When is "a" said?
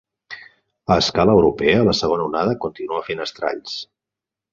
0.93-0.95